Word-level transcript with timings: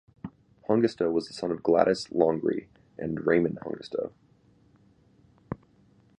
Hongisto 0.67 1.11
was 1.11 1.27
the 1.27 1.33
son 1.35 1.51
of 1.51 1.61
Gladys 1.61 2.07
Longrie 2.07 2.65
and 2.97 3.23
Raymond 3.27 3.59
Hongisto. 3.63 4.11